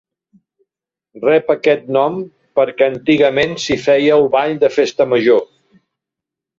[1.25, 2.17] Rep aquest nom
[2.61, 5.49] perquè antigament s'hi feia el ball de Festa Major.